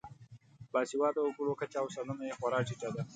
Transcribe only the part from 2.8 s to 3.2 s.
ده.